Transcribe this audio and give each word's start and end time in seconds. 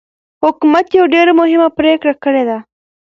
حکومت 0.43 0.85
يوه 0.97 1.09
ډېره 1.13 1.33
مهمه 1.41 1.67
پرېکړه 1.77 2.13
کړې 2.23 2.43
ده. 2.49 2.57